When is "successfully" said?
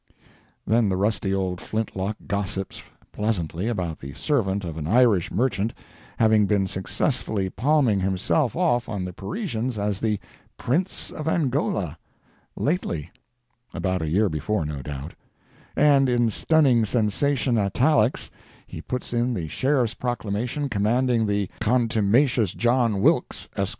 6.65-7.51